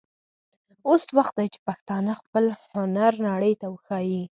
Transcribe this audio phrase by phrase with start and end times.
[0.87, 4.23] اوس وخت دی چې پښتانه خپل هنر نړۍ ته وښايي.